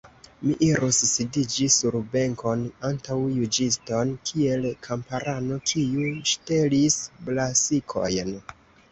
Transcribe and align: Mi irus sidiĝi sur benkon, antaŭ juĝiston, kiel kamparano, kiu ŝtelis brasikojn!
Mi 0.43 0.53
irus 0.67 0.99
sidiĝi 1.07 1.65
sur 1.73 1.97
benkon, 2.13 2.63
antaŭ 2.89 3.17
juĝiston, 3.33 4.13
kiel 4.29 4.65
kamparano, 4.87 5.59
kiu 5.73 6.07
ŝtelis 6.31 6.97
brasikojn! 7.29 8.33